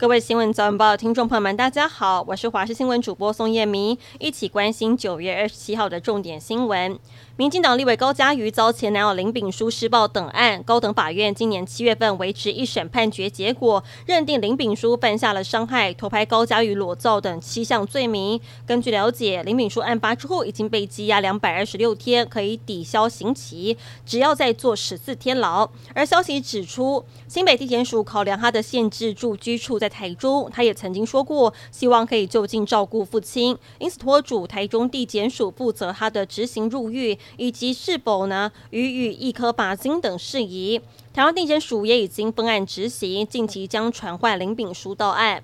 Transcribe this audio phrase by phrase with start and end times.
[0.00, 6.98] 各位新闻早晚报的听众朋友们，大家好，我是华视新闻主播宋燕明，一起关心九月二十七号的重点新闻。
[7.40, 18.38] 民进党立委高嘉瑜遭前男友林炳书施暴等案，高等法院今年七月份维持一审判决结果，认定林炳书犯下了伤害、偷拍高嘉瑜裸照等七项罪名。
[18.66, 25.66] 根据了解，林炳书案发之后已经被羁押两百二十六天，可以抵消刑期，只要再坐十四天牢。
[25.94, 37.18] 而消息指出，新北地检署考量他的限制住居处在台中，他也曾经说过希望可以就近照顾父亲，因此托主台中地检署负责他的执行入狱。
[37.36, 40.80] 以及是否呢予以一颗罚金等事宜，
[41.12, 45.42] 台湾地检署也已经分案执行，近期将传唤林炳书到案。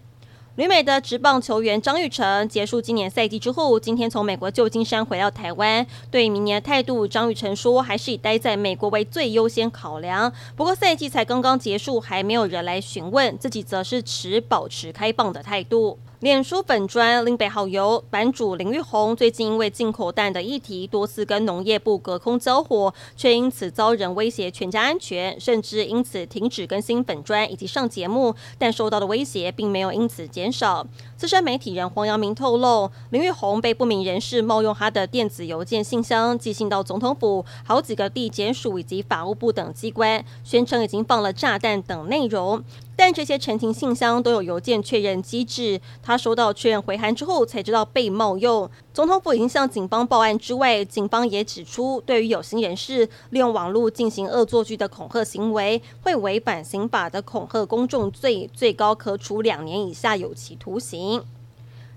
[0.57, 10.33] 旅美的职棒球员张玉成结束今年赛季之后，今天从美国旧金山回到台湾，对明年的态度，张玉成说还是以待在美国为最优先考量。
[10.57, 15.99] 不过赛季才刚刚结束，还没有人来询问，自己则是持保持开放的态度。
[16.21, 30.87] 脸书粉专林北好友版主林玉红最近因为进口蛋的议题多次跟农业部隔空交火，却因此遭人威胁全家安全，甚至因此停止更新粉专以及上节目，但受到的威胁并没有因此减少。
[31.19, 42.65] 资深媒体人黄阳明透露，林玉红被不明人士冒用他的电子邮件信箱寄信到总统府、好几个地检署以及法务部等机关，宣称已经放了炸弹等内容。
[43.07, 48.69] 但这些陈情信箱都有邮件确认机制，他收到确认回函之后才知道被冒用。
[48.93, 61.23] 总统府已经向警方报案之外，警方也指出，对于有心人士利用网络进行恶作剧的恐吓行为，会违反刑法的恐吓公众罪，最高可处两年以下有期徒刑。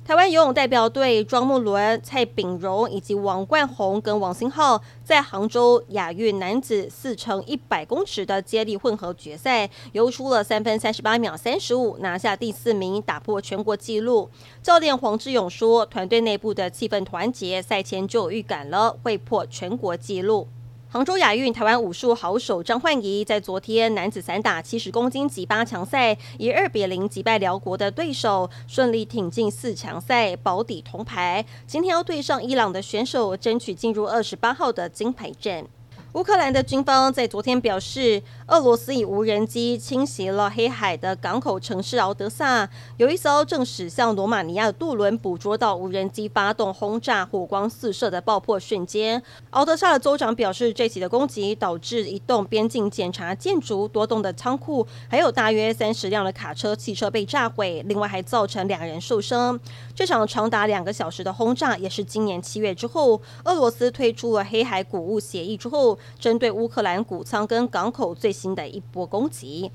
[0.09, 14.27] 台湾游泳代表队庄木伦、蔡炳荣以及王冠宏跟王星浩在杭州亚运男子四乘一百公尺的接力混合决赛，游出了三分三十八秒三十五，拿下第四名，打破全国纪录。
[14.63, 20.47] 教练黄志勇说：“团队内部的气氛团结，赛前就有预感了，会破全国纪录。”
[20.91, 31.45] 杭州亚运，台湾武术好手张焕仪在昨天男子散打七十公斤级八强赛，以二比零击败辽国的对手，顺利挺进四强赛，保底铜牌。
[31.67, 35.67] 今天要对上伊朗的选手，争取进入二十八号的金牌战。
[36.13, 49.21] 乌克兰的军方在昨天表示，俄罗斯以无人机侵袭了黑海的港口城市敖德萨，有一艘正驶向罗马尼亚的渡轮捕捉到无人机发动轰炸，火光四射的爆破瞬间。
[49.51, 59.59] 敖德萨的州长表示，这起的攻击导致一栋边境检查建筑、多栋的仓库，还有大约三十辆的卡车、汽车被炸毁，另外还造成两人受伤。
[59.93, 65.98] 这场长达两个小时的轰炸，也是今年七月之后，俄罗斯推出了黑海谷物协议之后。
[66.19, 69.71] 针对乌克兰谷仓跟港口最新的一波攻击。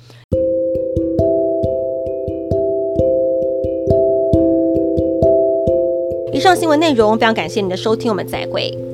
[6.32, 8.93] 以上新闻内容非常感谢你的收听，我们再会。